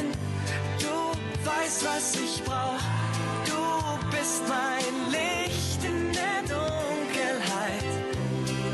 hin. 0.00 0.12
Du 0.78 1.48
weißt, 1.48 1.84
was 1.84 2.14
ich 2.14 2.42
brauch. 2.44 2.80
Du 3.46 3.62
bist 4.10 4.42
mein 4.48 5.10
Licht 5.10 5.84
in 5.84 6.12
der 6.12 6.42
Dunkelheit. 6.42 7.84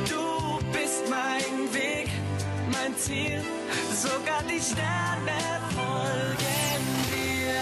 Du 0.09 0.59
bist 0.73 1.03
mein 1.11 1.73
Weg, 1.75 2.09
mein 2.73 2.97
Ziel. 2.97 3.43
Sogar 3.95 4.43
die 4.43 4.61
Sterne 4.61 5.39
folgen 5.75 6.83
dir. 7.13 7.57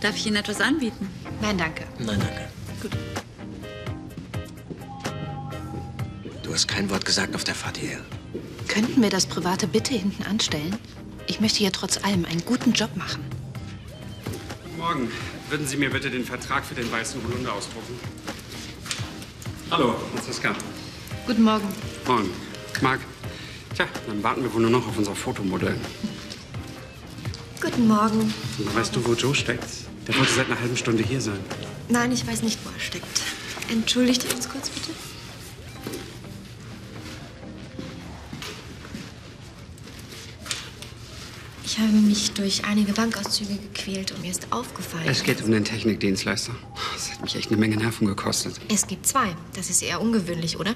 Darf 0.00 0.16
ich 0.16 0.26
Ihnen 0.26 0.36
etwas 0.36 0.60
anbieten? 0.60 1.08
Nein, 1.40 1.58
danke. 1.58 1.84
Nein, 1.98 2.18
danke. 2.20 2.48
Gut. 2.80 2.92
Du 6.52 6.56
hast 6.56 6.68
kein 6.68 6.90
Wort 6.90 7.06
gesagt 7.06 7.34
auf 7.34 7.44
der 7.44 7.54
Fahrt 7.54 7.78
hierher. 7.78 8.02
Könnten 8.68 9.00
wir 9.00 9.08
das 9.08 9.24
Private 9.24 9.66
bitte 9.66 9.94
hinten 9.94 10.22
anstellen? 10.24 10.76
Ich 11.26 11.40
möchte 11.40 11.60
hier 11.60 11.72
trotz 11.72 12.04
allem 12.04 12.26
einen 12.26 12.44
guten 12.44 12.74
Job 12.74 12.94
machen. 12.94 13.24
Morgen. 14.76 15.10
Würden 15.48 15.66
Sie 15.66 15.78
mir 15.78 15.88
bitte 15.88 16.10
den 16.10 16.26
Vertrag 16.26 16.66
für 16.66 16.74
den 16.74 16.92
weißen 16.92 17.22
Holunder 17.26 17.54
ausdrucken? 17.54 17.98
Hallo, 19.70 19.94
Franziska. 20.12 20.54
Guten 21.26 21.42
Morgen. 21.42 21.66
Morgen. 22.06 22.28
Marc. 22.82 23.00
Tja, 23.74 23.86
dann 24.06 24.22
warten 24.22 24.42
wir 24.42 24.52
wohl 24.52 24.60
nur 24.60 24.72
noch 24.72 24.86
auf 24.86 24.98
unser 24.98 25.14
Fotomodell. 25.14 25.76
Guten 27.62 27.88
Morgen. 27.88 28.34
Weißt 28.74 28.94
du, 28.94 29.02
wo 29.06 29.14
Joe 29.14 29.34
steckt? 29.34 29.64
Der 30.06 30.18
wollte 30.18 30.34
seit 30.34 30.50
einer 30.50 30.60
halben 30.60 30.76
Stunde 30.76 31.02
hier 31.02 31.22
sein. 31.22 31.40
Nein, 31.88 32.12
ich 32.12 32.26
weiß 32.26 32.42
nicht, 32.42 32.58
wo 32.62 32.68
er 32.68 32.78
steckt. 32.78 33.22
Entschuldigt 33.70 34.24
ihr 34.24 34.36
uns 34.36 34.50
kurz, 34.50 34.68
bitte? 34.68 34.90
Ich 41.64 41.78
habe 41.78 41.92
mich 41.92 42.32
durch 42.32 42.64
einige 42.64 42.92
Bankauszüge 42.92 43.54
gequält 43.54 44.12
und 44.12 44.22
mir 44.22 44.30
ist 44.30 44.46
aufgefallen. 44.50 45.04
Es 45.06 45.22
geht 45.22 45.42
um 45.42 45.50
den 45.52 45.64
Technikdienstleister. 45.64 46.54
Das 46.92 47.12
hat 47.12 47.22
mich 47.22 47.36
echt 47.36 47.50
eine 47.50 47.56
Menge 47.56 47.76
Nerven 47.76 48.06
gekostet. 48.06 48.60
Es 48.68 48.86
gibt 48.86 49.06
zwei. 49.06 49.34
Das 49.54 49.70
ist 49.70 49.82
eher 49.82 50.00
ungewöhnlich, 50.00 50.58
oder? 50.58 50.74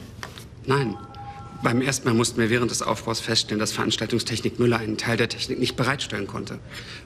Nein. 0.64 0.96
Beim 1.62 1.80
ersten 1.80 2.06
Mal 2.06 2.14
mussten 2.14 2.40
wir 2.40 2.50
während 2.50 2.70
des 2.70 2.82
Aufbaus 2.82 3.18
feststellen, 3.20 3.58
dass 3.58 3.72
Veranstaltungstechnik 3.72 4.58
Müller 4.58 4.78
einen 4.78 4.98
Teil 4.98 5.16
der 5.16 5.28
Technik 5.28 5.58
nicht 5.58 5.74
bereitstellen 5.74 6.26
konnte. 6.26 6.60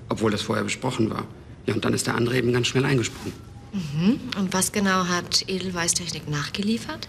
Obwohl 0.09 0.31
das 0.31 0.43
vorher 0.43 0.65
besprochen 0.65 1.09
war. 1.09 1.25
Ja, 1.67 1.75
und 1.75 1.85
dann 1.85 1.95
ist 1.95 2.07
der 2.07 2.17
andere 2.17 2.37
eben 2.37 2.53
ganz 2.53 2.67
schnell 2.67 2.85
eingesprungen. 2.85 3.33
Mhm. 3.73 4.21
Und 4.39 4.53
was 4.53 4.73
genau 4.73 5.07
hat 5.07 5.45
Edelweiß 5.49 5.95
Technik 5.95 6.29
nachgeliefert? 6.29 7.09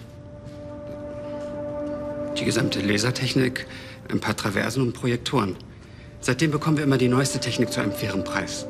Die 2.39 2.45
gesamte 2.45 2.80
Lasertechnik, 2.80 3.67
ein 4.09 4.19
paar 4.19 4.38
Traversen 4.38 4.83
und 4.83 4.94
Projektoren. 4.94 5.58
Seitdem 6.23 6.52
bekommen 6.52 6.77
wir 6.77 6.83
immer 6.83 7.00
die 7.00 7.08
neueste 7.08 7.39
Technik 7.39 7.72
zu 7.72 7.81
einem 7.81 7.91
fairen 7.91 8.23
Preis. 8.23 8.67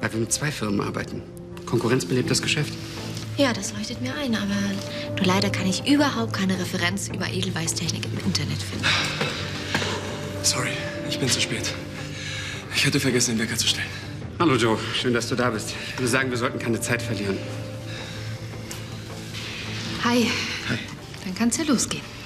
Weil 0.00 0.12
wir 0.12 0.20
mit 0.20 0.32
zwei 0.32 0.50
Firmen 0.50 0.80
arbeiten. 0.80 1.22
Konkurrenz 1.64 2.04
belebt 2.04 2.28
das 2.28 2.42
Geschäft. 2.42 2.72
Ja, 3.36 3.52
das 3.52 3.72
leuchtet 3.72 4.02
mir 4.02 4.12
ein, 4.16 4.34
aber 4.34 5.16
nur 5.16 5.24
leider 5.24 5.48
kann 5.48 5.66
ich 5.66 5.86
überhaupt 5.88 6.32
keine 6.32 6.58
Referenz 6.58 7.08
über 7.08 7.28
Edelweiß 7.28 7.74
Technik 7.74 8.04
im 8.06 8.26
Internet 8.26 8.60
finden. 8.60 8.84
Sorry, 10.42 10.70
ich 11.08 11.20
bin 11.20 11.28
zu 11.28 11.40
spät. 11.40 11.72
Ich 12.74 12.84
hatte 12.84 12.98
vergessen, 12.98 13.36
den 13.36 13.46
Wecker 13.46 13.56
zu 13.56 13.68
stellen. 13.68 13.86
Hallo 14.40 14.56
Joe, 14.56 14.76
schön, 14.94 15.14
dass 15.14 15.28
du 15.28 15.36
da 15.36 15.50
bist. 15.50 15.72
Ich 15.88 15.98
würde 15.98 16.08
sagen, 16.08 16.30
wir 16.30 16.36
sollten 16.36 16.58
keine 16.58 16.80
Zeit 16.80 17.00
verlieren. 17.00 17.38
Hi. 20.02 20.28
Hi. 20.68 20.78
Dann 21.24 21.34
kann's 21.36 21.58
ja 21.58 21.64
losgehen. 21.64 22.17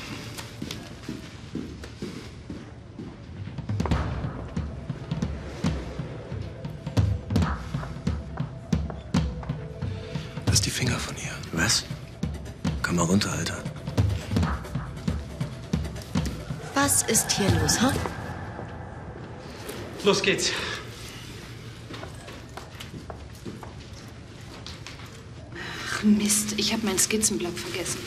Finger 10.83 10.99
von 10.99 11.15
ihr. 11.17 11.31
Was? 11.53 11.85
Komm 12.83 12.97
mal 12.97 13.05
runter, 13.05 13.31
Alter. 13.31 13.63
Was 16.75 17.05
ist 17.05 17.31
hier 17.31 17.49
los, 17.61 17.81
ha? 17.81 17.93
Los 20.03 20.21
geht's. 20.23 20.51
Ach 25.55 26.03
Mist, 26.03 26.55
ich 26.57 26.73
habe 26.73 26.85
meinen 26.85 26.99
Skizzenblock 26.99 27.57
vergessen. 27.57 28.01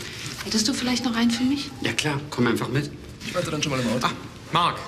Hättest 0.44 0.68
du 0.68 0.74
vielleicht 0.74 1.06
noch 1.06 1.16
einen 1.16 1.32
für 1.32 1.46
mich? 1.46 1.72
Ja 1.80 1.94
klar, 1.94 2.20
komm 2.30 2.48
einfach 2.48 2.68
mit. 2.68 2.92
Ich 3.26 3.34
warte 3.34 3.52
dann 3.52 3.64
schon 3.64 3.72
mal 3.72 3.80
im 3.80 3.88
Auto. 3.88 4.08
Ah, 4.08 4.12
Marc, 4.52 4.80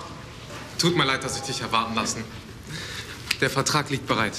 tut 0.78 0.98
mir 0.98 1.06
leid, 1.06 1.24
dass 1.24 1.38
ich 1.38 1.44
dich 1.44 1.62
erwarten 1.62 1.96
lassen. 1.96 2.22
Der 3.40 3.50
Vertrag 3.50 3.90
liegt 3.90 4.08
bereit. 4.08 4.36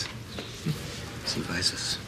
Sie 1.25 1.49
weiß 1.49 1.73
es. 1.73 1.99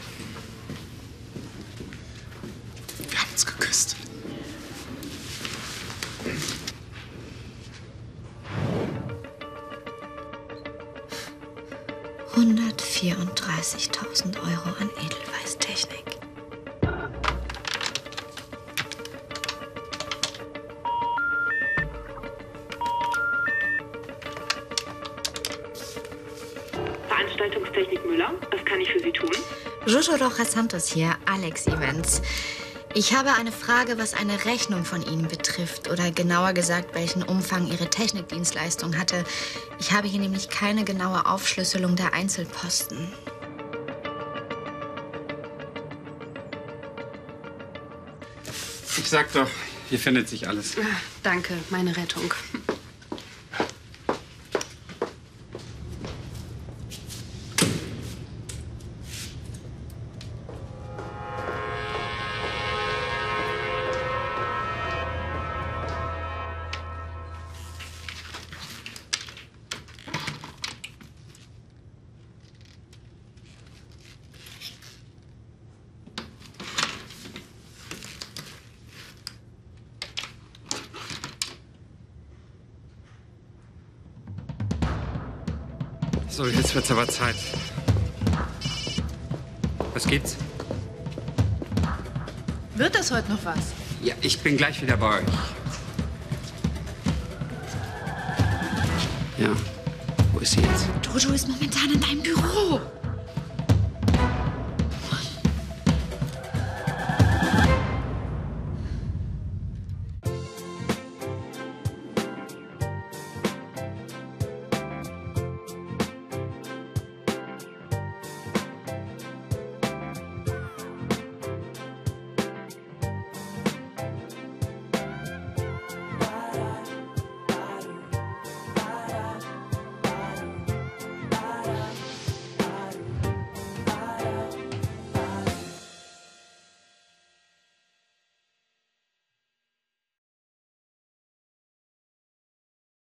34.000 13.01 14.37
Euro 14.37 14.75
an 14.79 14.87
Edelweißtechnik. 15.03 16.05
Veranstaltungstechnik 27.07 28.05
Müller, 28.05 28.35
was 28.51 28.63
kann 28.65 28.79
ich 28.81 28.91
für 28.91 28.99
Sie 28.99 29.11
tun? 29.11 29.31
Jojo 29.87 30.23
Rojas 30.23 30.51
Santos 30.51 30.87
hier, 30.89 31.15
Alex 31.25 31.65
Events. 31.65 32.21
Ich 32.93 33.13
habe 33.15 33.33
eine 33.33 33.53
Frage, 33.53 33.97
was 33.97 34.13
eine 34.13 34.43
Rechnung 34.43 34.83
von 34.83 35.01
Ihnen 35.01 35.27
betrifft 35.29 35.89
oder 35.89 36.11
genauer 36.11 36.51
gesagt, 36.51 36.93
welchen 36.93 37.23
Umfang 37.23 37.67
Ihre 37.67 37.89
Technikdienstleistung 37.89 38.97
hatte. 38.97 39.23
Ich 39.79 39.93
habe 39.93 40.09
hier 40.09 40.19
nämlich 40.19 40.49
keine 40.49 40.83
genaue 40.83 41.25
Aufschlüsselung 41.25 41.95
der 41.95 42.13
Einzelposten. 42.13 43.13
Ich 48.97 49.09
sag 49.09 49.31
doch, 49.31 49.49
hier 49.89 49.99
findet 49.99 50.27
sich 50.27 50.49
alles. 50.49 50.75
Danke, 51.23 51.53
meine 51.69 51.95
Rettung. 51.95 52.33
So, 86.31 86.47
jetzt 86.47 86.73
wird's 86.73 86.89
aber 86.89 87.05
Zeit. 87.09 87.35
Was 89.93 90.07
gibt's? 90.07 90.37
Wird 92.75 92.95
das 92.95 93.11
heute 93.11 93.29
noch 93.29 93.43
was? 93.43 93.73
Ja, 94.01 94.15
ich 94.21 94.39
bin 94.39 94.55
gleich 94.55 94.81
wieder 94.81 94.95
bei 94.95 95.19
euch. 95.19 95.25
Ja, 99.37 99.49
wo 100.31 100.39
ist 100.39 100.53
sie 100.53 100.61
jetzt? 100.61 100.87
Jojo 101.05 101.33
ist 101.33 101.49
momentan 101.49 101.91
in 101.93 101.99
deinem 101.99 102.21
Büro. 102.21 102.79